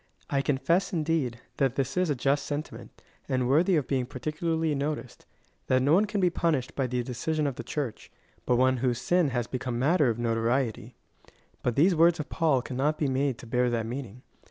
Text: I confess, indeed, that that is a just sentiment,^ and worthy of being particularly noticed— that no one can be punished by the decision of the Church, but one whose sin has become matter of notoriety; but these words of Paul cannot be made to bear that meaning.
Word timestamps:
I 0.31 0.41
confess, 0.41 0.91
indeed, 0.93 1.39
that 1.57 1.75
that 1.75 1.95
is 1.95 2.09
a 2.09 2.15
just 2.15 2.47
sentiment,^ 2.47 2.89
and 3.29 3.47
worthy 3.47 3.75
of 3.75 3.87
being 3.87 4.07
particularly 4.07 4.73
noticed— 4.73 5.27
that 5.67 5.83
no 5.83 5.93
one 5.93 6.05
can 6.05 6.19
be 6.19 6.31
punished 6.31 6.73
by 6.73 6.87
the 6.87 7.03
decision 7.03 7.45
of 7.45 7.53
the 7.53 7.63
Church, 7.63 8.11
but 8.47 8.55
one 8.55 8.77
whose 8.77 8.99
sin 8.99 9.27
has 9.29 9.45
become 9.45 9.77
matter 9.77 10.09
of 10.09 10.17
notoriety; 10.17 10.95
but 11.61 11.75
these 11.75 11.93
words 11.93 12.19
of 12.19 12.29
Paul 12.29 12.63
cannot 12.63 12.97
be 12.97 13.07
made 13.09 13.37
to 13.37 13.45
bear 13.45 13.69
that 13.69 13.85
meaning. 13.85 14.23